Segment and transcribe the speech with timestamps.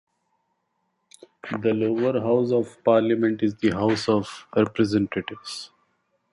[1.61, 5.69] The lower house of parliament is the House of Representatives.